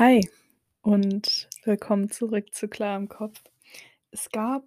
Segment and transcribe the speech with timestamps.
[0.00, 0.26] Hi
[0.82, 3.42] und willkommen zurück zu Klar im Kopf.
[4.12, 4.64] Es gab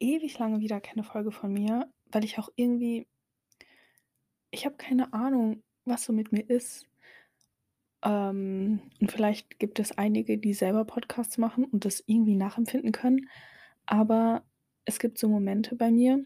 [0.00, 3.06] ewig lange wieder keine Folge von mir, weil ich auch irgendwie
[4.52, 6.86] ich habe keine Ahnung, was so mit mir ist.
[8.04, 13.28] Ähm, und vielleicht gibt es einige, die selber Podcasts machen und das irgendwie nachempfinden können,
[13.86, 14.44] aber
[14.84, 16.24] es gibt so Momente bei mir,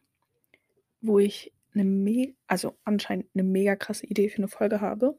[1.03, 5.19] wo ich 'ne me also anscheinend 'ne mega krasse Idee für 'ne Folge habe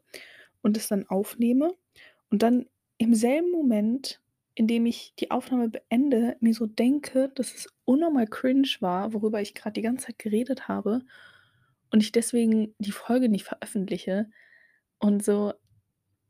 [0.62, 1.74] und es dann aufnehme
[2.30, 2.66] und dann
[3.04, 4.22] im selben Moment,
[4.54, 9.42] in dem ich die Aufnahme beende, mir so denke, dass es unnormal cringe war, worüber
[9.42, 11.02] ich grad die ganze Zeit geredet habe
[11.90, 14.30] und ich deswegen die Folge nicht veröffentliche.
[14.98, 15.52] Und so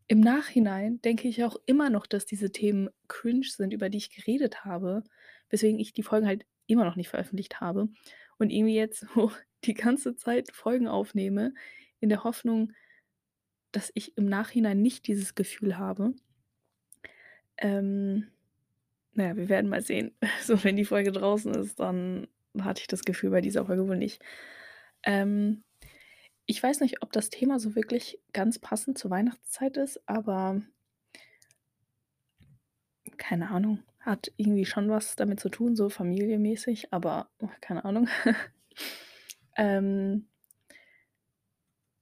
[0.09, 4.11] im Nachhinein denke ich auch immer noch, dass diese Themen cringe sind, über die ich
[4.11, 5.05] geredet habe,
[5.51, 7.89] weswegen ich die Folgen halt immer noch nicht veröffentlicht habe
[8.39, 9.31] und irgendwie jetzt so
[9.63, 11.55] die ganze Zeit Folgen aufnehme
[12.01, 12.73] in der Hoffnung,
[13.71, 16.15] dass ich im Nachhinein nicht dieses Gefühl habe.
[17.59, 18.29] Ähm,
[19.13, 20.13] na ja, wir werden mal sehen.
[20.43, 22.29] So, wenn die Folge draußen ist, dann
[22.61, 24.23] hatte ich das Gefühl bei dieser Folge wohl nicht.
[25.03, 25.65] Ähm,
[26.47, 30.61] ich weiß nicht, ob das Thema so wirklich ganz passend zur Weihnachtszeit ist, aber
[33.17, 37.31] keine Ahnung, hat irgendwie schon was damit zu tun, so familienmäßig, aber
[37.61, 38.09] keine Ahnung.
[39.57, 40.27] Ähm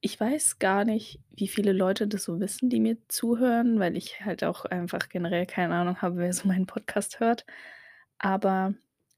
[0.05, 4.21] ich weiß gar nicht, wie viele Leute das so wissen, die mir zuhören, weil ich
[4.25, 7.47] halt auch einfach generell keine Ahnung habe, wer so meinen Podcast hört.
[8.19, 8.75] Aber,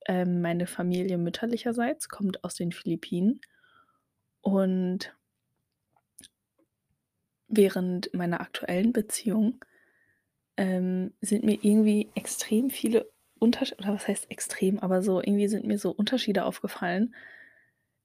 [0.07, 3.41] ähm, meine Familie mütterlicherseits kommt aus den Philippinen
[4.43, 5.15] und
[7.49, 9.65] während meiner aktuellen Beziehung,
[10.57, 15.67] ähm, sind mir irgendwie extrem viele Untersch oder was heißt extrem, aber so irgendwie sind
[15.67, 17.15] mir so Unterschiede aufgefallen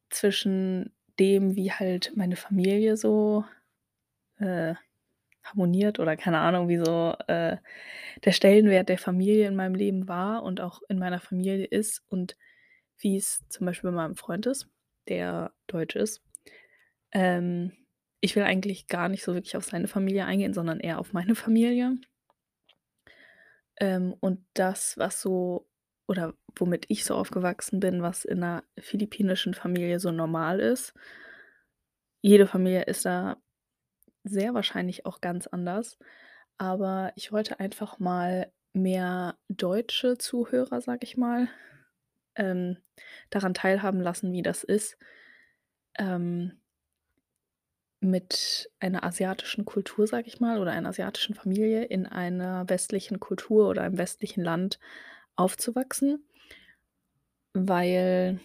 [0.09, 3.45] zwischen dem, wie halt meine Familie so,
[4.39, 4.75] äh,
[5.43, 7.57] harmoniert oder keine Ahnung, wie so, äh,
[8.25, 12.37] der Stellenwert der Familie in meinem Leben war und auch in meiner Familie ist und
[12.99, 14.69] wie's zum Beispiel bei meinem Freund ist,
[15.08, 16.21] der deutsch ist.
[17.11, 17.73] Ähm,
[18.21, 21.35] ich will eigentlich gar nicht so wirklich auf seine Familie eingehen, sondern eher auf meine
[21.35, 21.97] Familie.
[23.79, 25.68] Ähm, und das, was so
[26.09, 30.93] oder womit ich so aufgewachsen bin, was in 'ner philippinischen Familie so normal ist.
[32.23, 33.37] Jede Familie ist da
[34.23, 35.97] sehr wahrscheinlich auch ganz anders,
[36.58, 41.49] aber ich wollte einfach mal mehr deutsche Zuhörer, sage ich mal,
[42.36, 42.77] ähm,
[43.31, 44.97] daran teilhaben lassen, wie das ist,
[45.97, 46.59] ähm
[48.02, 53.67] mit einer asiatischen Kultur, sage ich mal, oder einer asiatischen Familie in einer westlichen Kultur
[53.70, 54.80] oder einem westlichen Land
[55.39, 56.26] aufzuwachsen,
[57.54, 58.39] weil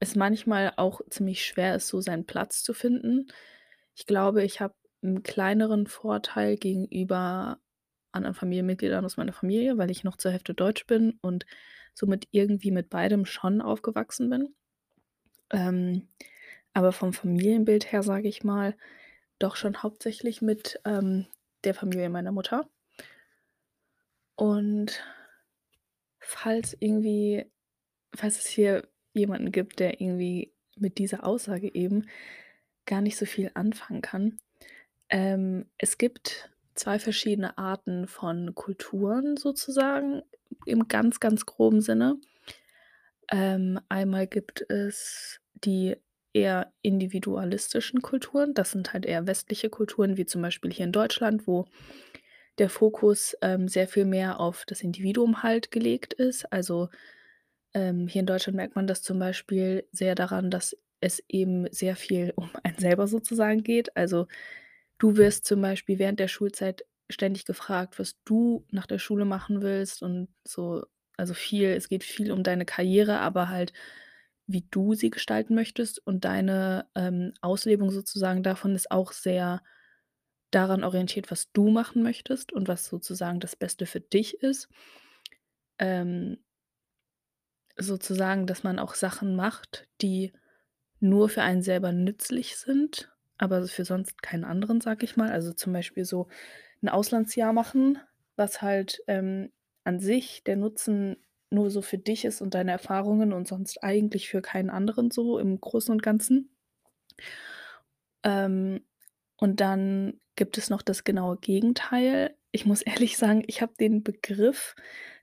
[0.00, 3.28] es manchmal auch ziemlich schwer ist, so seinen Platz zu finden.
[3.96, 7.58] Ich glaube, ich habe 'n kleineren Vorteil gegenüber
[8.12, 11.46] anderen Familienmitgliedern aus meiner Familie, weil ich noch zur Hälfte deutsch bin und
[11.94, 14.54] somit irgendwie mit beidem schon aufgewachsen bin.
[15.50, 16.08] Ähm,
[16.74, 18.76] aber vom Familienbild her, sage ich mal,
[19.40, 21.26] doch schon hauptsächlich mit, ähm,
[21.64, 22.68] der Familie meiner Mutter.
[24.36, 25.02] Und
[26.28, 27.46] falls irgendwie
[28.14, 32.06] falls es hier jemanden gibt, der irgendwie mit dieser Aussage eben
[32.86, 34.38] gar nicht so viel anfangen kann.
[35.08, 40.22] Ähm, es gibt 2 verschiedene Arten von Kulturen sozusagen
[40.66, 42.20] im ganz, ganz groben Sinne.
[43.30, 45.96] Ähm, einmal gibt es die
[46.34, 48.54] eher individualistischen Kulturen.
[48.54, 51.66] Das sind halt eher westliche Kulturen, wie zum Beispiel hier in Deutschland, wo
[52.58, 56.52] der Fokus, ähm, sehr viel mehr auf das Individuum halt gelegt ist.
[56.52, 56.88] Also,
[57.74, 61.96] ähm, hier in Deutschland merkt man das zum Beispiel sehr daran, dass es eben sehr
[61.96, 63.96] viel um einen selber sozusagen geht.
[63.96, 64.26] Also,
[64.98, 69.62] du wirst zum Beispiel während der Schulzeit ständig gefragt, was du nach der Schule machen
[69.62, 70.84] willst und so
[71.16, 73.72] also viel es geht viel um deine Karriere, aber halt,
[74.46, 79.62] wie du sie gestalten möchtest und deine, ähm, Auslebung sozusagen davon ist auch sehr
[80.50, 84.68] daran orientiert, was du machen möchtest und was sozusagen das Beste für dich ist.
[85.78, 86.38] Ähm
[87.76, 90.32] sozusagen, dass man auch Sachen macht, die
[91.00, 95.30] nur für einen selber nützlich sind, aber für sonst keinen anderen, sage ich mal.
[95.30, 96.28] Also, zum Beispiel so
[96.82, 97.98] 'n Auslandsjahr machen,
[98.36, 99.52] was halt, ähm,
[99.84, 101.16] an sich der Nutzen
[101.50, 105.38] nur so für dich ist und deine Erfahrungen und sonst eigentlich für keinen anderen so
[105.38, 106.50] im Großen und Ganzen.
[108.24, 108.80] Ähm,
[109.38, 112.36] und dann gibt es noch das genaue Gegenteil.
[112.52, 114.74] Ich muss ehrlich sagen, ich habe den Begriff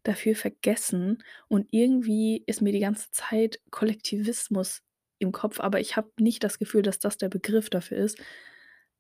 [0.04, 4.82] dafür vergessen und irgendwie ist mir die ganze Zeit Kollektivismus
[5.20, 8.20] im Kopf, aber ich habe nicht das Gefühl, dass das der Begriff dafür ist.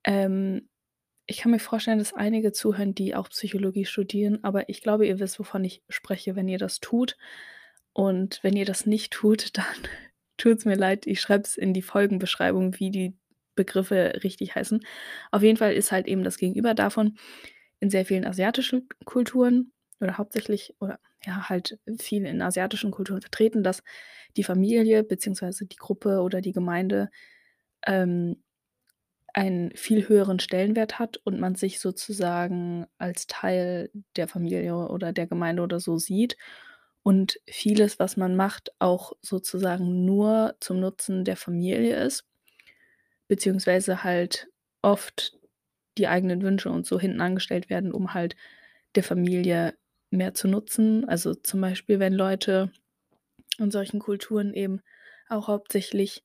[0.03, 0.69] Ähm,
[1.27, 5.19] ich kann mir vorstellen, dass einige zuhören, die auch Psychologie studieren, aber ich glaube, ihr
[5.19, 7.17] wisst, wovon ich spreche, wenn ihr das tut.
[7.93, 9.65] Und wenn ihr das nicht tut, dann
[10.37, 11.07] tut's mir leid.
[11.07, 13.17] Ich schreibe es in die Folgenbeschreibung, wie die
[13.55, 14.81] Begriffe richtig heißen.
[15.31, 17.17] Auf jeden Fall ist halt eben das Gegenüber davon
[17.79, 19.71] in sehr vielen asiatischen Kulturen
[20.01, 23.83] oder hauptsächlich oder ja, halt viel in asiatischen Kulturen vertreten, dass
[24.37, 27.09] die Familie beziehungsweise die Gruppe oder die Gemeinde,
[27.87, 28.43] ähm,
[29.33, 35.27] einen viel höheren Stellenwert hat und man sich sozusagen als Teil der Familie oder der
[35.27, 36.37] Gemeinde oder so sieht
[37.03, 42.25] und vieles, was man macht, auch sozusagen nur zum Nutzen der Familie ist,
[43.27, 44.47] beziehungsweise halt
[44.81, 45.37] oft
[45.97, 48.35] die eigenen Wünsche und so hinten angestellt werden, um halt
[48.95, 49.75] der Familie
[50.11, 51.07] mehr zu nutzen.
[51.07, 52.71] Also, zum Beispiel, wenn Leute
[53.57, 54.81] in solchen Kulturen eben
[55.29, 56.23] auch hauptsächlich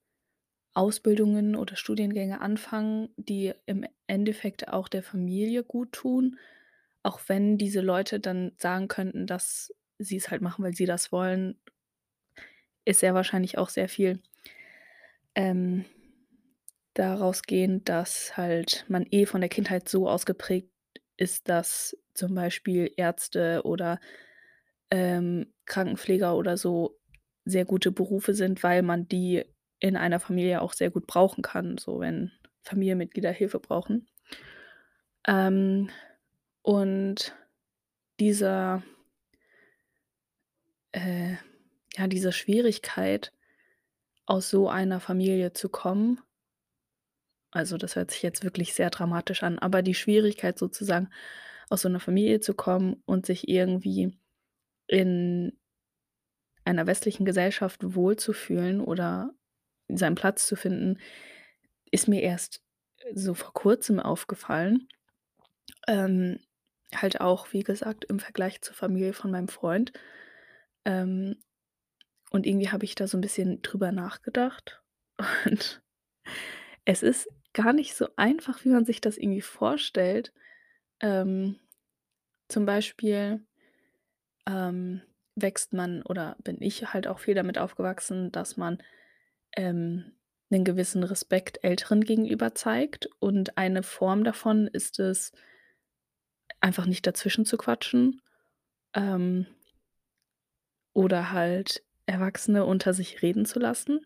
[0.74, 6.38] Ausbildungen oder Studiengänge anfangen, die im Endeffekt auch der Familie guttun,
[7.02, 11.12] auch wenn diese Leute dann sagen könnten, dass sie es halt machen, weil sie das
[11.12, 11.58] wollen,
[12.84, 14.20] ist sehr wahrscheinlich auch sehr viel
[15.34, 15.84] ähm,
[16.94, 20.70] daraus gehend, dass halt man eh von der Kindheit so ausgeprägt
[21.16, 24.00] ist, dass zum Beispiel Ärzte oder,
[24.90, 26.98] ähm, Krankenpfleger oder so
[27.44, 29.44] sehr gute Berufe sind, weil man die
[29.78, 32.32] in einer Familie auch sehr gut brauchen kann, so wenn
[32.62, 34.08] Familienmitglieder Hilfe brauchen.
[35.26, 35.90] Ähm,
[36.62, 37.34] und
[38.20, 38.82] dieser
[40.92, 41.34] äh,
[41.96, 43.32] ja, diese Schwierigkeit,
[44.26, 46.20] aus so einer Familie zu kommen
[47.52, 51.08] also, das hört sich jetzt wirklich sehr dramatisch an, aber die Schwierigkeit sozusagen,
[51.70, 54.18] aus so 'ner Familie zu kommen und sich irgendwie
[54.88, 55.58] in
[56.64, 59.30] einer westlichen Gesellschaft wohlzufühlen oder
[59.88, 60.98] seinen Platz zu finden,
[61.90, 62.62] ist mir erst
[63.14, 64.88] so vor Kurzem aufgefallen.
[65.88, 66.40] Ähm,
[66.94, 69.92] halt auch, wie gesagt, im Vergleich zur Familie von meinem Freund.
[70.86, 71.36] Ähm,
[72.30, 74.82] und irgendwie habe ich da so 'n bisschen drüber nachgedacht
[75.46, 75.82] und
[76.86, 80.32] es ist gar nicht so einfach, wie man sich das irgendwie vorstellt.
[81.00, 81.58] Ähm,
[82.48, 83.44] zum Beispiel,
[84.46, 85.02] ähm,
[85.36, 88.78] wächst man oder bin ich halt auch viel damit aufgewachsen, dass man,
[89.56, 90.12] ähm,
[90.50, 95.32] 'nen gewissen Respekt Älteren gegenüber zeigt und eine Form davon ist es
[96.62, 98.20] einfach nicht dazwischen zu quatschen,
[98.94, 99.46] ähm
[100.96, 104.00] oder halt Erwachsene unter sich reden zu lassen.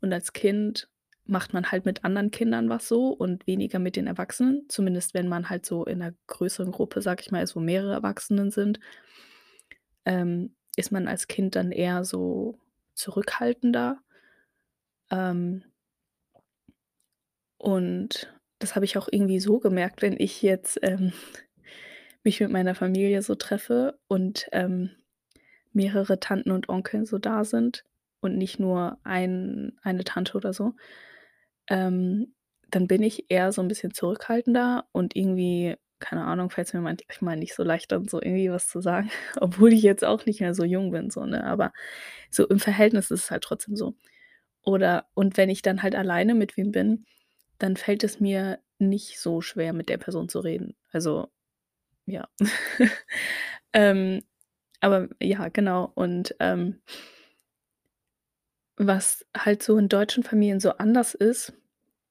[0.00, 0.88] Und als Kind
[1.26, 5.28] macht man halt mit anderen Kindern was so und weniger mit den Erwachsenen, zumindest wenn
[5.28, 8.80] man halt so in 'ner größeren Gruppe, sage ich mal, ist, wo mehrere Erwachsenen sind
[10.04, 12.58] ähm, ist man als Kind dann eher so
[12.94, 13.98] zurückhaltender.
[15.10, 15.62] Ähm
[17.58, 21.12] und das habe ich auch irgendwie so gemerkt, wenn ich jetzt, ähm,
[22.24, 24.90] mich mit meiner Familie so treffe und, ähm,
[25.72, 27.84] mehrere Tanten und Onkeln so da sind
[28.20, 30.74] und nicht nur ein eine Tante oder so,
[31.68, 32.34] ähm,
[32.70, 37.36] dann bin ich eher so 'n bisschen zurückhaltender und irgendwie, keine Ahnung, fällt's mir manchmal
[37.36, 39.10] nicht so leicht, dann so irgendwie was zu sagen,
[39.40, 41.44] obwohl ich jetzt auch nicht mehr so jung bin so, ne?
[41.44, 41.72] Aber
[42.30, 43.94] so im Verhältnis ist es halt trotzdem so.
[44.64, 47.06] Oder und wenn ich dann halt alleine mit wem bin,
[47.58, 50.76] dann fällt es mir nicht so schwer, mit der Person zu reden.
[50.92, 51.28] Also,
[52.06, 52.28] ja.
[53.74, 54.22] Ähm,
[54.80, 56.80] aber ja, genau und, ähm
[58.76, 61.52] was halt so in deutschen Familien so anders ist,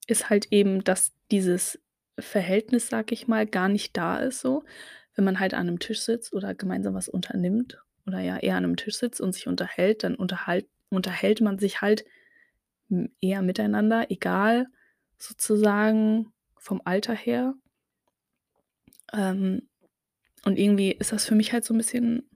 [0.08, 1.80] ist halt eben, dass dieses
[2.18, 4.64] Verhältnis, sage ich mal, gar nicht da ist so.
[5.16, 8.64] Wenn man halt an 'nem Tisch sitzt oder gemeinsam was unternimmt oder ja eher an
[8.64, 12.04] 'nem Tisch sitzt und sich unterhält, dann unterhalt unterhält man sich halt,
[13.22, 14.66] eher miteinander, egal
[15.18, 17.54] sozusagen vom Alter her.
[19.12, 19.62] Ähm,
[20.44, 22.28] und irgendwie ist das für mich halt so 'n bisschen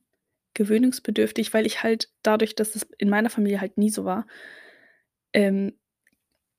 [0.57, 4.27] gewöhnungsbedürftig, weil ich halt dadurch, dass es in meiner Familie halt nie so war,
[5.33, 5.79] ähm,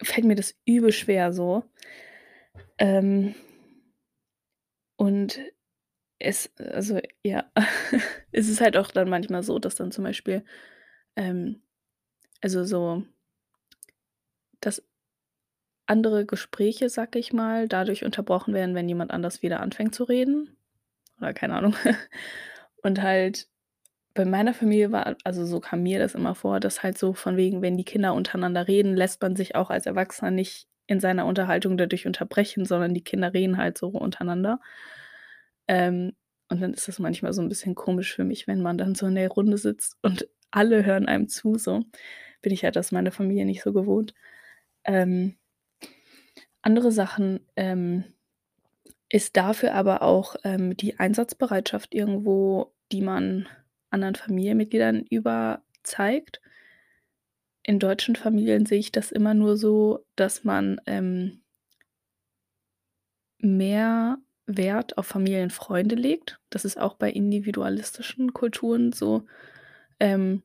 [0.01, 1.63] fällt mir das übel schwer so.
[2.77, 3.36] Ähm
[4.96, 5.39] und
[6.20, 7.51] es also, ja,
[8.32, 10.46] es ist halt auch dann manchmal so, dass dann zum Beispiel,
[11.16, 11.62] ähm
[12.42, 13.04] also, so
[14.62, 14.84] dass
[15.88, 20.58] andere Gespräche, sage ich mal, dadurch unterbrochen werden, wenn jemand anders wieder anfängt zu reden
[21.18, 21.75] oder keine Ahnung.
[22.84, 23.48] Und halt
[24.17, 27.38] bei meiner Familie war also, so kam mir das immer vor, dass halt so von
[27.38, 31.25] wegen, wenn die Kinder untereinander reden, lässt man sich auch als Erwachsener nicht in seiner
[31.25, 34.59] Unterhaltung dadurch unterbrechen, sondern die Kinder reden halt so untereinander.
[35.67, 36.13] Ähm,
[36.50, 39.07] und dann ist das manchmal so 'n bisschen komisch für mich, wenn man dann so
[39.07, 41.83] in der Runde sitzt und alle hören einem zu so.
[42.41, 44.13] Bin ich halt aus meiner Familie nicht so gewohnt.
[44.86, 45.38] Ähm,
[46.62, 48.03] andere Sachen, ähm,
[49.09, 53.47] Ist dafür aber auch, ähm, die Einsatzbereitschaft irgendwo, die man
[53.91, 56.39] anderen Familienmitgliedern über zeigt.
[57.65, 61.41] In deutschen Familien sehe ich das immer nur so, dass man, ähm
[63.41, 64.17] mehr
[64.48, 66.39] Wert auf Familienfreunde legt.
[66.50, 69.24] Das ist auch bei individualistischen Kulturen so,
[70.00, 70.44] ähm,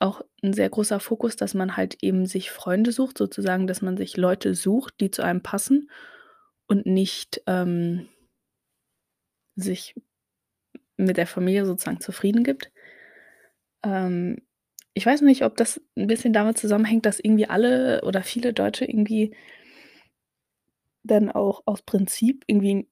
[0.00, 3.96] auch 'n sehr großer Fokus, dass man halt eben sich Freunde sucht, sozusagen, dass man
[3.96, 5.90] sich Leute sucht, die zu einem passen
[6.68, 8.08] und nicht, ähm
[9.56, 9.94] sich
[10.98, 12.70] mit der Familie sozusagen zufrieden gibt.
[13.84, 14.38] Ähm,
[14.94, 18.84] ich weiß nicht, ob das 'n bisschen damit zusammenhängt, dass irgendwie alle oder viele Deutsche
[18.84, 19.34] irgendwie
[21.04, 22.88] dann auch aus Prinzip irgendwie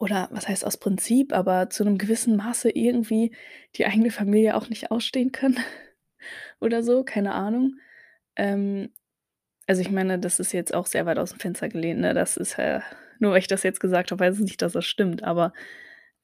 [0.00, 3.32] oder was heißt aus Prinzip, aber zu 'nem gewissen Maße irgendwie
[3.76, 5.56] die eigene Familie auch nicht ausstehen können
[6.60, 7.76] oder so, keine Ahnung.
[8.36, 8.90] Ähm,
[9.68, 12.14] also, ich meine, das ist jetzt auch sehr weit aus'm Fenster gelehnt, ne?
[12.14, 12.80] Das ist, äh
[13.20, 15.52] nur weil ich das jetzt gesagt habe, heißt es nicht, dass das stimmt, aber,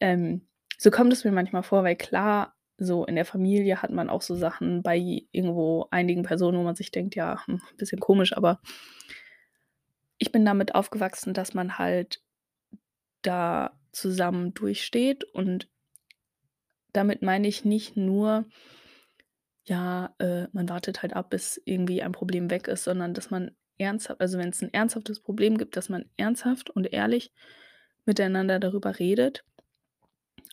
[0.01, 0.43] ähm,
[0.79, 4.23] so kommt es mir manchmal vor, weil klar, so in der Familie hat man auch
[4.23, 4.99] so Sachen bei
[5.33, 8.61] irgendwo einigen Personen, wo man sich denkt: „Ja, hm, bisschen komisch“, aber
[10.19, 12.21] ich bin damit aufgewachsen, dass man halt
[13.23, 15.25] da zusammen durchsteht.
[15.25, 15.69] Und
[16.93, 18.47] damit meine ich nicht nur
[19.65, 23.53] ja, äh, man wartet halt ab, bis irgendwie ein Problem weg ist, sondern dass man
[23.79, 27.33] ernstha also, wenn's 'n ernsthaftes Problem gibt, dass man ernsthaft und ehrlich
[28.05, 29.45] miteinander darüber redet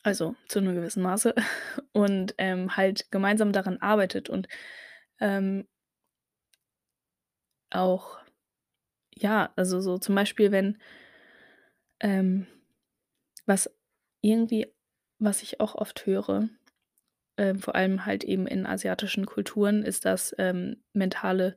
[0.04, 1.34] also, zu 'nem gewissen Maße
[1.92, 4.48] und, ähm, halt gemeinsam daran arbeitet und,
[5.20, 5.66] ähm
[7.72, 8.18] auch
[9.14, 10.78] ja, also, so zum Beispiel, wenn
[12.00, 12.46] ähm,
[13.46, 13.70] was
[14.22, 14.66] irgendwie
[15.18, 16.48] was ich auch oft höre,
[17.38, 21.56] ähm, vor allem halt eben in asiatischen Kulturen, ist, dass, ähm, mentale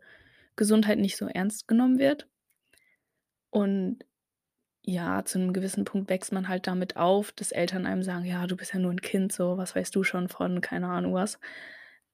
[0.58, 2.28] Gesundheit nicht so ernst genommen wird.
[3.54, 4.00] Und
[4.86, 8.48] ja, zu 'nem gewissen Punkt wächst man halt damit auf, dass Eltern einem sagen: „Ja,
[8.48, 11.40] du bist ja nur 'n Kind, so, was weißt du schon von keine Ahnung was?“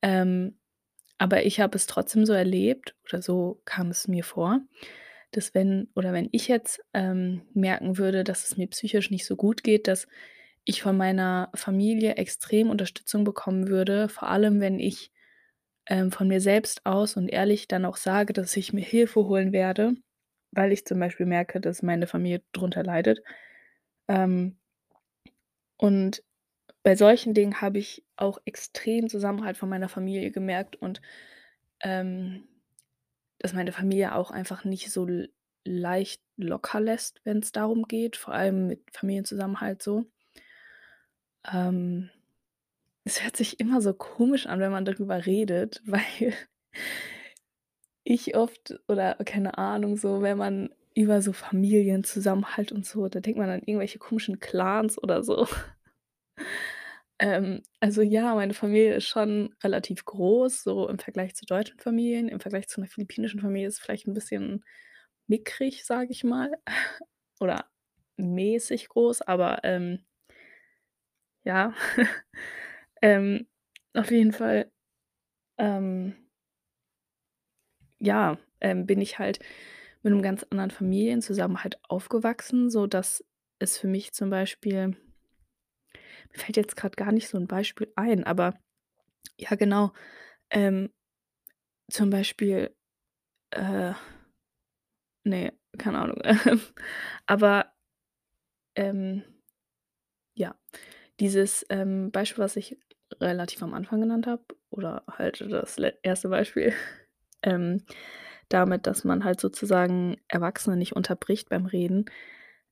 [0.04, 0.58] Ähm,
[1.20, 4.62] aber ich habe es trotzdem so erlebt oder so kam es mir vor,
[5.32, 9.36] dass wenn oder wenn ich jetzt, ähm, merken würde, dass es mir psychisch nicht so
[9.38, 10.08] gut geht, dass
[10.66, 15.12] ich von meiner Familie extrem Unterstützung bekommen würde, vor allem, wenn ich,
[15.88, 19.54] ähm, von mir selbst aus und ehrlich dann auch sage, dass ich mir Hilfe holen
[19.54, 19.96] werde,
[20.52, 23.20] weil ich zum Beispiel merke, dass meine Familie drunter leidet.
[24.08, 24.58] Ähm
[25.78, 26.24] und
[26.84, 31.02] bei solchen Dingen habe ich auch extrem Zusammenhalt von meiner Familie gemerkt und,
[31.82, 32.48] ähm,
[33.40, 35.08] dass meine Familie auch einfach nicht so
[35.66, 40.06] leicht locker lässt, wenn's darum geht, vor allem mit Familienzusammenhalt so.
[41.52, 42.10] Ähm,
[43.04, 46.34] es hört sich immer so komisch an, wenn man darüber redet, weil
[48.10, 53.40] ich oft oder keine Ahnung, so, wenn man über so Familienzusammenhalt und so da denkt
[53.40, 55.48] man an irgendwelche komischen Clans oder so.
[57.22, 62.30] Ähm, also, ja, meine Familie ist schon relativ groß, so im Vergleich zu deutschen Familien.
[62.30, 64.64] Im Vergleich zu 'ner philippinischen Familie ist es vielleicht 'n bisschen
[65.28, 66.52] mickrig, sage ich mal,
[67.42, 67.66] oder
[68.18, 70.06] mäßig groß, aber, ähm
[71.46, 71.74] ja,
[73.02, 73.48] ähm,
[73.94, 74.72] auf jeden Fall,
[75.60, 76.16] ähm
[78.00, 79.40] ja, ähm, bin ich halt
[80.04, 83.24] mit 'nem ganz anderen Familienzusammenhalt aufgewachsen, sodass
[83.60, 84.96] es für mich zum Beispiel
[86.34, 88.54] mir fällt jetzt grad gar nicht so 'n Beispiel ein, aber
[89.40, 89.94] ja, genau,
[90.52, 90.92] ähm,
[91.92, 92.76] zum Beispiel,
[93.52, 93.94] äh
[95.26, 96.22] ne, keine Ahnung.
[97.28, 97.72] Aber,
[98.76, 99.24] ähm,
[100.36, 100.56] ja,
[101.20, 102.78] dieses, ähm, Beispiel, was ich
[103.22, 106.74] relativ am Anfang genannt habe oder halt das erste Beispiel,
[107.44, 107.84] ähm,
[108.50, 112.06] damit, dass man halt sozusagen Erwachsene nicht unterbricht beim Reden.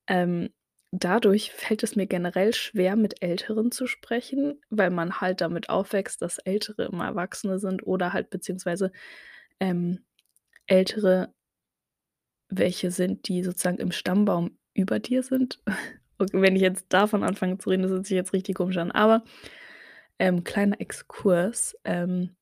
[0.08, 0.50] Ähm,
[0.92, 6.22] dadurch fällt es mir generell schwer, mit Älteren zu sprechen, weil man halt damit aufwächst,
[6.22, 8.92] dass Ältere immer Erwachsene sind oder halt beziehungsweise,
[9.60, 10.06] ähm,
[10.68, 11.34] Ältere
[12.50, 15.62] welche sind, die sozusagen im Stammbaum über dir sind.
[16.20, 18.92] Und wenn ich jetzt davon anfange zu reden, das hört sich jetzt richtig komisch an,
[18.92, 19.24] aber,
[20.20, 22.37] ähm, kleiner Exkurs, ähm,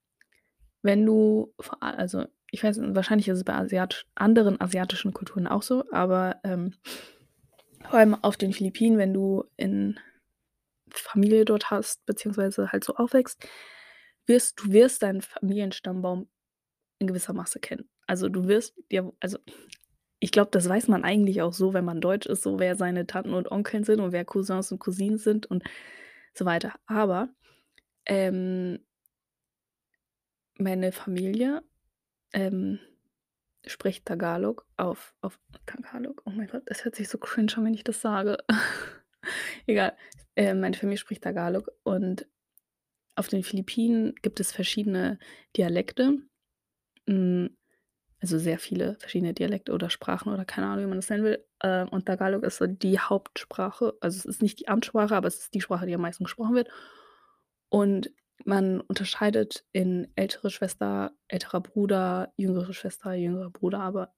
[0.86, 5.84] wenn du also, ich weiß wahrscheinlich ist es bei asiatisch anderen asiatischen Kulturen auch so,
[5.92, 6.74] aber, ähm,
[7.84, 10.00] vor allem auf den Philippinen, wenn du in
[10.92, 13.48] Familie dort hast beziehungsweise halt so aufwächst,
[14.27, 16.27] wirst du wirst deinen Familienstammbaum
[17.00, 17.89] in gewisser Maße kennen.
[18.08, 19.39] Also, du wirst dir also,
[20.20, 23.08] ich glaube, das weiß man eigentlich auch so, wenn man deutsch ist, so wer seine
[23.08, 25.63] Tanten und Onkeln sind und wer Cousins und Cousinen sind und
[26.34, 26.74] so weiter.
[26.88, 27.30] Aber,
[28.08, 28.85] ähm
[30.57, 31.63] meine Familie,
[32.33, 32.79] ähm,
[33.65, 36.21] spricht Tagalog auf auf Tagalog?
[36.25, 38.38] Oh mein Gott, das hört sich so cringe an, wenn ich das sage.
[39.67, 39.95] Egal.
[40.35, 42.27] Äh, meine Familie spricht Tagalog und
[43.15, 45.19] auf den Philippinen gibt es verschiedene
[45.55, 46.19] Dialekte.
[47.07, 47.55] Hm,
[48.21, 51.45] also sehr viele verschiedene Dialekte oder Sprachen oder keine Ahnung, wie man das nennen will.
[51.59, 53.93] Äh, und Tagalog ist so die Hauptsprache.
[54.01, 56.55] Also, es ist nicht die Amtssprache, aber es ist die Sprache, die am meisten gesprochen
[56.55, 56.69] wird.
[57.69, 58.12] Und
[58.44, 64.13] man unterscheidet in ältere Schwester, älterer Bruder, jüngere Schwester, jüngerer Bruder, aber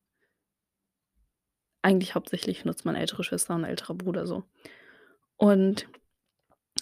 [1.82, 4.44] eigentlich hauptsächlich nutzt man ältere Schwester und älterer Bruder so.
[5.38, 5.88] Und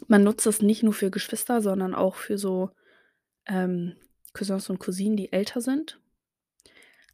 [0.07, 2.71] man nutzt das nicht nur für Geschwister, sondern auch für so,
[3.45, 3.95] ähm,
[4.33, 5.99] Cousins und Cousinen, die älter sind.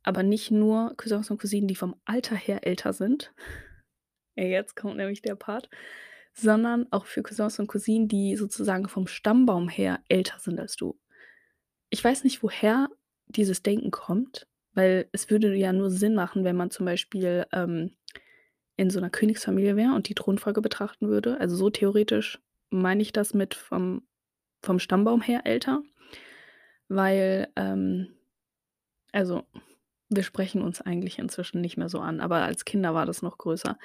[0.04, 3.34] Aber nicht nur Cousins und Cousinen, die vom Alter her älter sind.
[4.38, 5.70] Ja, jetzt kommt nämlich der Part,
[6.34, 10.98] sondern auch für Cousins und Cousinen, die sozusagen vom Stammbaum her älter sind als du.
[11.92, 12.90] Ich weiß nicht, woher
[13.28, 17.92] dieses Denken kommt, weil es würde ja nur Sinn machen, wenn man zum Beispiel, ähm,
[18.78, 21.40] in so 'ner Königsfamilie wäre und die Thronfolge betrachten würde.
[21.40, 22.40] Also, so theoretisch
[22.72, 24.04] meine ich das mit vom
[24.64, 25.84] vom Stammbaum her älter,
[26.90, 28.10] weil, ähm
[29.14, 29.44] also,
[30.10, 33.38] wir sprechen uns eigentlich inzwischen nicht mehr so an, aber als Kinder war das noch
[33.38, 33.78] größer.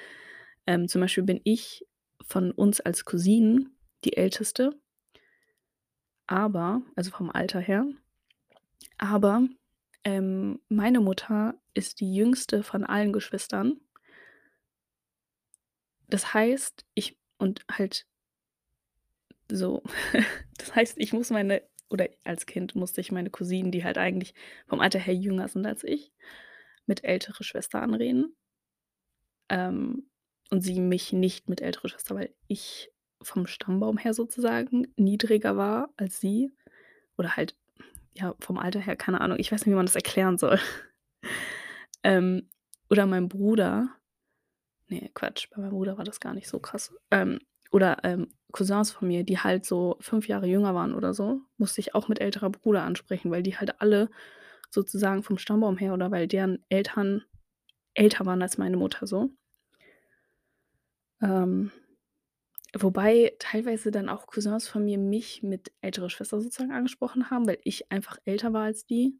[0.67, 1.85] Ähm, zum Beispiel bin ich
[2.27, 4.79] von uns als Cousinen die Älteste
[6.27, 7.87] aber also, vom Alter her.
[8.97, 9.47] Aber,
[10.03, 13.79] ähm, meine Mutter ist die Jüngste von allen Geschwistern.
[16.09, 18.05] Das heißt, ich und halt
[19.49, 19.83] so
[20.57, 24.33] das heißt, ich muss meine oder als Kind musste ich meine Cousinen, die halt eigentlich
[24.67, 26.11] vom Alter her jünger sind als ich,
[26.85, 28.35] mit ältere Schwester anreden.
[29.49, 30.09] Ähm,
[30.49, 35.89] und sie mich nicht mit ältere Schwester, weil ich vom Stammbaum her sozusagen niedriger war
[35.97, 36.51] als sie
[37.17, 37.55] oder halt,
[38.13, 39.37] ja, vom Alter her, keine Ahnung.
[39.39, 40.59] Ich weiß nicht, wie man das erklären soll.
[42.03, 42.47] Ähm,
[42.89, 43.97] oder mein Bruder
[44.89, 46.93] ne, Quatsch, bei meinem Bruder war das gar nicht so krass.
[47.11, 47.39] Ähm,
[47.71, 51.81] oder, ähm, Cousins von mir, die halt so 5 Jahre jünger waren oder so, musste
[51.81, 54.09] ich auch mit älterer Bruder ansprechen, weil die halt alle
[54.69, 57.23] sozusagen vom Stammbaum her oder weil deren Eltern
[57.93, 59.29] älter waren als meine Mutter so.
[61.21, 61.71] Ähm,
[62.77, 67.59] wobei teilweise dann auch Cousins von mir mich mit älterer Schwester sozusagen angesprochen haben, weil
[67.63, 69.19] ich einfach älter war als die.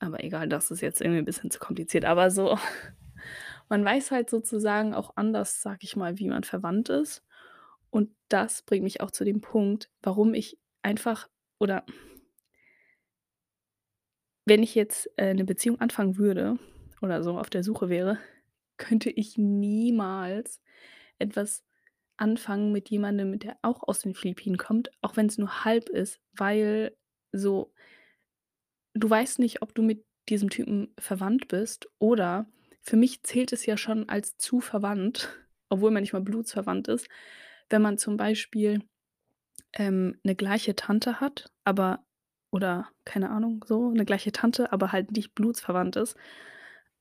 [0.00, 2.04] Aber egal, das ist jetzt irgendwie 'n bisschen zu kompliziert.
[2.04, 2.58] Aber so
[3.68, 7.24] man weiß halt sozusagen auch anders, sage ich mal, wie man verwandt ist.
[7.90, 11.84] Und das bringt mich auch zu dem Punkt, warum ich einfach oder
[14.48, 16.56] wenn ich jetzt, äh, 'ne Beziehung anfangen würde
[17.02, 18.18] oder so auf der Suche wäre,
[18.78, 20.60] könnte ich niemals
[21.18, 21.64] etwas
[22.18, 26.96] anfangen mit jemandem, der auch aus den Philippinen kommt, auch wenn's nur halb ist, weil
[27.32, 27.72] so
[28.94, 32.46] du weißt nicht, ob du mit diesem Typen verwandt bist oder
[32.82, 35.28] für mich zählt es ja schon als zu verwandt,
[35.68, 37.08] obwohl man nicht mal blutsverwandt ist,
[37.68, 38.80] wenn man zum Beispiel,
[39.74, 42.04] ähm, 'ne gleiche Tante hat, aber
[42.52, 46.16] oder keine Ahnung, so 'ne gleiche Tante, aber halt nicht blutsverwandt ist.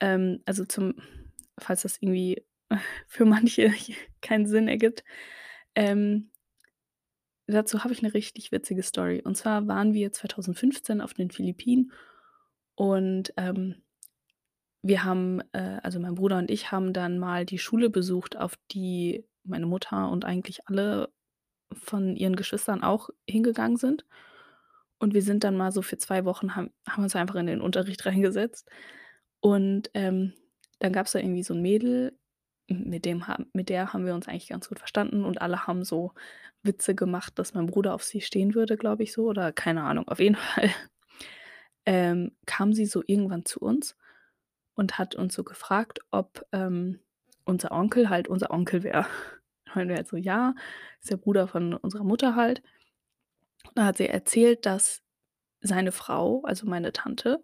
[0.01, 0.95] Ähm, also, zum
[1.59, 2.43] falls das irgendwie
[3.07, 3.73] für manche
[4.21, 5.03] keinen Sinn ergibt.
[5.75, 6.29] Ähm
[7.49, 9.21] dazu habe ich 'ne richtig witzige Story.
[9.23, 11.91] Und zwar waren wir 2015 auf den Philippinen
[12.75, 13.83] und, ähm,
[14.83, 18.55] wir haben äh, also, mein Bruder und ich haben dann mal die Schule besucht, auf
[18.71, 21.09] die meine Mutter und eigentlich alle
[21.73, 24.05] von ihren Geschwistern auch hingegangen sind.
[25.01, 27.61] Und wir sind dann mal so für 2 Wochen haben haben uns einfach in den
[27.61, 28.69] Unterricht reingesetzt.
[29.41, 30.33] Und, ähm,
[30.79, 32.17] dann gab's da irgendwie so 'n Mädel,
[32.69, 36.13] mit dem mit der haben wir uns eigentlich ganz gut verstanden und alle haben so
[36.63, 40.07] Witze gemacht, dass mein Bruder auf sie stehen würde, glaube ich so oder keine Ahnung.
[40.09, 40.71] Auf jeden Fall,
[41.85, 43.95] ähm, kam sie so irgendwann zu uns
[44.75, 46.99] und hat uns so gefragt, ob, ähm,
[47.45, 49.05] unser Onkel halt unser Onkel wäre.
[49.75, 50.55] Und wir halt so: „Ja,
[51.01, 52.63] ist der Bruder von unserer Mutter halt.“
[53.75, 55.01] Da hat sie erzählt, dass
[55.61, 57.43] seine Frau, also meine Tante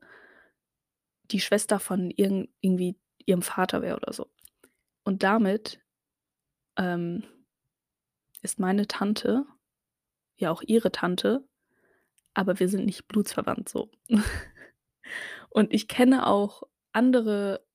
[1.31, 4.29] die Schwester von irgend irgendwie ihrem Vater wäre oder so.
[5.03, 5.79] Und damit,
[6.77, 7.23] ähm,
[8.41, 9.45] ist meine Tante
[10.37, 11.47] ja auch ihre Tante,
[12.33, 13.91] aber wir sind nicht blutsverwandt so.
[15.49, 17.65] Und ich kenne auch andere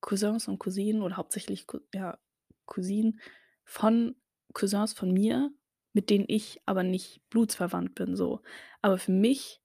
[0.00, 2.18] Cousins und Cousinen oder hauptsächlich ja,
[2.66, 3.20] Cousinen
[3.64, 4.16] von
[4.52, 5.50] Cousins von mir,
[5.92, 8.42] mit denen ich aber nicht blutsverwandt bin so.
[8.82, 9.60] Aber für mich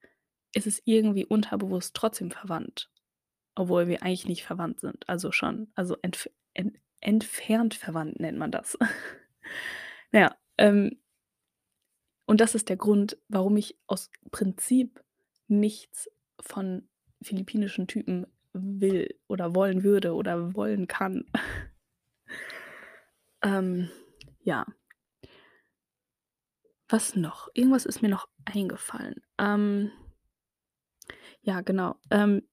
[0.54, 2.92] ist es irgendwie unterbewusst trotzdem verwandt,
[3.60, 5.08] obwohl wir eigentlich nicht verwandt sind.
[5.10, 8.78] Also, schon also, entf ent entfernt verwandt nennt man das.
[10.12, 11.00] Na ja, ähm
[12.26, 15.04] und das ist der Grund, warum ich aus Prinzip
[15.48, 16.88] nichts von
[17.24, 21.26] philippinischen Typen will oder wollen würde oder wollen kann.
[23.42, 23.90] Ähm,
[24.42, 24.66] ja.
[26.90, 27.48] Was noch?
[27.54, 29.22] Irgendwas ist mir noch eingefallen.
[29.38, 29.92] Ähm
[31.42, 31.96] ja, genau.
[32.12, 32.50] Ähm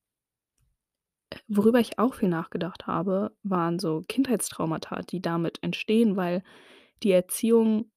[1.49, 6.43] worüber ich auch viel nachgedacht habe, waren so Kindheitstraumata, die damit entstehen, weil
[7.03, 7.91] die Erziehung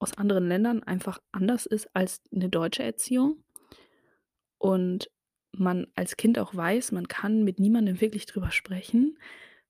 [0.00, 3.42] aus anderen Ländern einfach anders ist als 'ne deutsche Erziehung.
[4.60, 5.10] Und
[5.52, 9.18] man als Kind auch weiß, man kann mit niemandem wirklich drüber sprechen,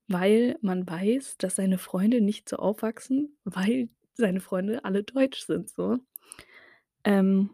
[0.09, 5.71] weil man weiß, dass seine Freunde nicht so aufwachsen, weil seine Freunde alle deutsch sind
[5.71, 5.99] so.
[7.05, 7.51] Ähm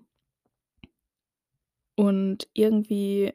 [1.99, 3.33] und irgendwie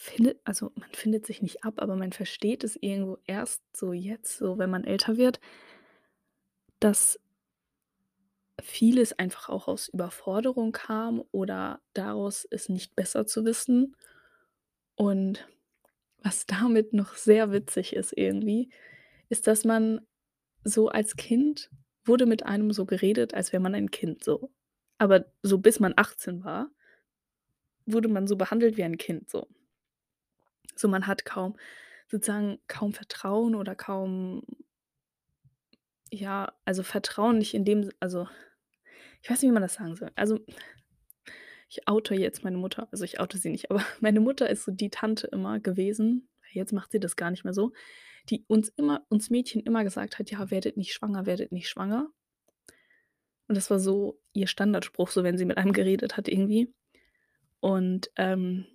[0.00, 4.38] findet also, man findet sich nicht ab, aber man versteht es irgendwo erst so jetzt,
[4.38, 5.40] so wenn man älter wird
[6.80, 7.18] dass
[8.60, 13.94] vieles einfach auch aus Überforderung kam oder daraus, es nicht besser zu wissen.
[14.96, 15.48] Und
[16.22, 18.70] was damit noch sehr witzig ist irgendwie,
[19.28, 20.00] ist, dass man
[20.64, 21.70] so als Kind
[22.04, 24.50] wurde mit einem so geredet, als wäre man ein Kind so.
[24.98, 26.70] Aber so bis man 18 war
[27.90, 29.48] wurde man so behandelt wie ein Kind so.
[30.78, 31.56] So, man hat kaum
[32.08, 34.42] sozusagen kaum Vertrauen oder kaum
[36.10, 38.28] ja, also, Vertrauen nicht in dem also,
[39.22, 40.10] ich weiß nicht, wie man das sagen soll.
[40.16, 40.38] Also,
[41.68, 42.88] ich oute jetzt meine Mutter.
[42.92, 46.72] Also, ich oute sie nicht, aber meine Mutter ist so die Tante immer gewesen jetzt
[46.72, 47.72] macht sie das gar nicht mehr so,
[48.30, 52.10] die uns immer uns Mädchen immer gesagt hat: „Ja, werdet nicht schwanger, werdet nicht schwanger.“
[53.48, 56.72] Und das war so ihr Standardspruch, so wenn sie mit einem geredet hat irgendwie.
[57.60, 58.66] Und, ähm,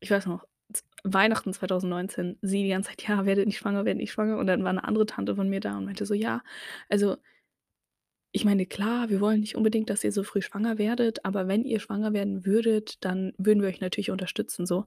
[0.00, 0.47] ich weiß noch,
[1.04, 4.64] Weihnachten 2019, sie die ganze Zeit: „Ja, werdet nicht schwanger, werdet nicht schwanger.“ Und dann
[4.64, 6.42] war 'ne andere Tante von mir da und meinte so: „Ja,
[6.88, 7.18] also“
[8.34, 11.64] „ich meine, klar, wir wollen nicht unbedingt, dass ihr so früh schwanger werdet, aber wenn
[11.64, 14.84] ihr schwanger werden würdet, dann würden wir euch natürlich unterstützen“, so.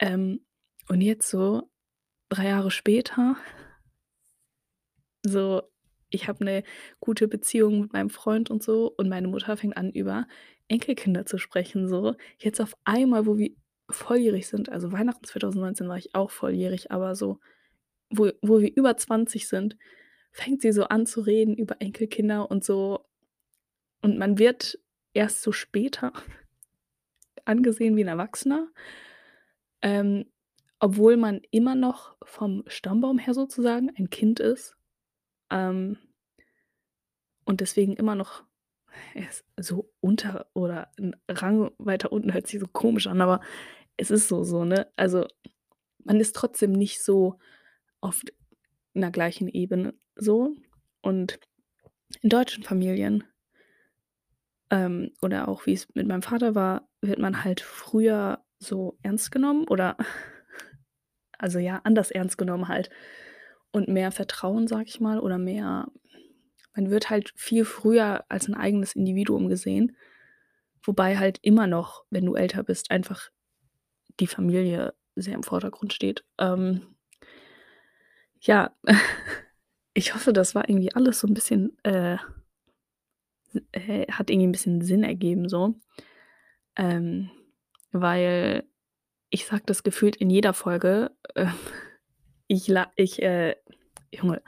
[0.00, 0.40] Ähm,
[0.88, 1.70] und jetzt so
[2.30, 3.36] 3 Jahre später
[5.24, 5.62] so,
[6.10, 6.62] ich habe 'ne
[7.00, 10.26] gute Beziehung mit meinem Freund und so und meine Mutter fängt an, über
[10.68, 12.14] Enkelkinder zu sprechen so.
[12.38, 13.50] Jetzt auf einmal, wo wir
[13.90, 17.40] volljährig sind also, Weihnachten 2019 war ich auch volljährig, aber so,
[18.10, 19.76] wo wo wir über 20 sind,
[20.32, 23.04] fängt sie so an zu reden über Enkelkinder und so.
[24.02, 24.78] Und man wird
[25.14, 26.12] erst so später
[27.46, 28.68] angesehen wie 'n Erwachsener,
[29.82, 30.26] ähm,
[30.80, 34.76] obwohl man immer noch vom Stammbaum her sozusagen ein Kind ist.
[35.50, 35.98] Ähm
[37.48, 38.45] und deswegen immer noch
[39.14, 43.40] erst so unter oder 'n Rang weiter unten hört sich so komisch an, aber
[43.96, 44.88] es ist so so, ne?
[44.96, 45.26] Also,
[46.04, 47.38] man ist trotzdem nicht so
[48.02, 48.22] auf
[48.94, 50.54] 'ner gleichen Ebene so.
[51.02, 51.40] Und
[52.22, 53.24] in deutschen Familien
[54.70, 59.66] ähm, oder auch wie's mit meinem Vater war, wird man halt früher so ernst genommen
[59.68, 59.96] oder
[61.38, 62.90] also, ja, anders ernst genommen halt
[63.72, 65.88] und mehr Vertrauen, sage ich mal, oder mehr
[66.76, 69.96] man wird halt viel früher als 'n eigenes Individuum gesehen,
[70.84, 73.30] wobei halt immer noch, wenn du älter bist, einfach
[74.20, 76.24] die Familie sehr im Vordergrund steht.
[76.40, 76.82] Ähm
[78.42, 78.70] ja,
[79.94, 82.16] ich hoffe, das war irgendwie alles so 'n bisschen, äh
[83.72, 85.74] äh, hat irgendwie 'n bisschen Sinn ergeben so.
[86.76, 87.30] Ähm,
[87.92, 88.64] weil
[89.30, 91.46] ich sage das gefühlt in jeder Folge, äh,
[92.48, 93.56] ich la ich, äh
[94.12, 94.42] Junge,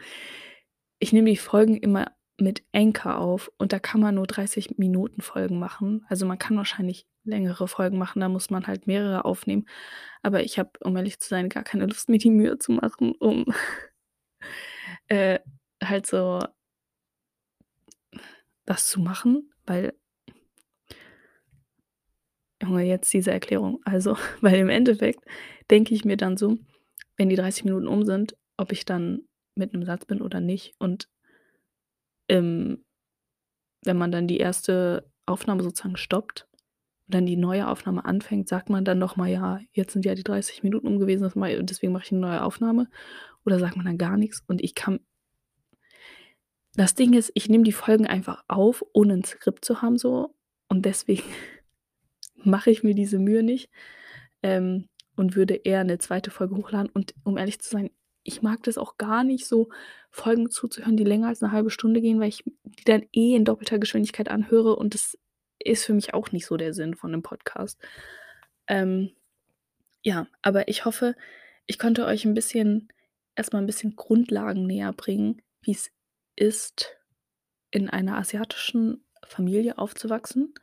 [1.01, 5.22] ich nehme die Folgen immer mit Anchor auf und da kann man nur 30 Minuten
[5.22, 6.05] Folgen machen.
[6.09, 9.66] Also, man kann wahrscheinlich längere Folgen machen, da muss man halt mehrere aufnehmen.
[10.22, 13.14] Aber ich habe, um ehrlich zu sein, gar keine Lust, mir die Mühe zu machen,
[13.20, 13.46] um,
[15.09, 15.38] äh,
[15.83, 16.40] halt so
[18.66, 19.94] das zu machen, weil
[22.62, 23.81] Junge, jetzt diese Erklärung.
[23.85, 25.20] Also, weil im Endeffekt
[25.70, 26.57] denke ich mir dann so,
[27.16, 29.22] wenn die 30 Minuten um sind, ob ich dann
[29.55, 30.74] mit 'nem Satz bin oder nicht.
[30.79, 31.09] Und
[32.29, 32.85] ähm,
[33.85, 35.05] wenn man dann die 1.
[35.27, 36.47] Aufnahme sozusagen stoppt
[37.07, 40.14] und dann die neue Aufnahme anfängt, sagt man dann noch mal: „Ja, jetzt sind ja
[40.14, 41.31] die 30 Minuten um gewesen,
[41.67, 42.88] deswegen mache ich 'ne neue Aufnahme.“
[43.47, 44.43] Oder sagt man dann gar nix?
[44.49, 45.01] Und ich kann
[46.77, 50.35] das Ding ist, ich nehme die Folgen einfach auf, ohne 'n Skript zu haben so
[50.69, 51.23] und deswegen
[52.45, 53.71] mache ich mir diese Mühe nicht,
[54.43, 56.31] ähm, und würde eher 'ne 2.
[56.31, 56.91] Folge hochladen.
[56.95, 57.91] Und um ehrlich zu sein,
[58.29, 59.71] ich mag das auch gar nicht so,
[60.12, 63.45] Folgen zuzuhören, die länger als 'ne 1/2 Stunde gehen, weil ich die dann eh in
[63.47, 65.19] doppelter Geschwindigkeit anhöre und das
[65.61, 67.79] ist für mich auch nicht so der Sinn von 'nem Podcast.
[68.69, 69.12] Ähm,
[70.05, 71.17] ja, aber ich hoffe,
[71.67, 72.88] ich konnte euch 'n bisschen
[73.37, 75.91] erst mal 'n bisschen Grundlagen näherbringen, wie's
[76.37, 76.97] ist,
[77.73, 80.55] in einer asiatischen Familie aufzuwachsen.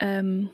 [0.00, 0.50] Ähm,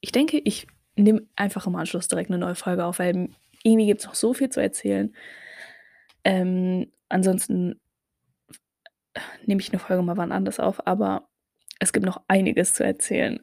[0.00, 3.28] ich denke, ich nimm einfach im Anschluss direkt 'ne neue Folge auf, weil
[3.66, 5.12] irgendwie gibt's noch so viel zu erzählen.
[6.24, 7.80] Ähm, ansonsten
[9.46, 11.28] nehme ich 'ne Folge mal wann anders auf, aber
[11.80, 13.40] es gibt noch einiges zu erzählen.